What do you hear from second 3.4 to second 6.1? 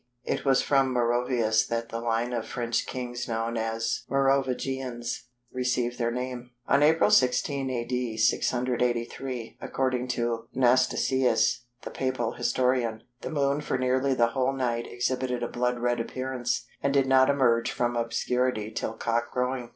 as Merovingians received their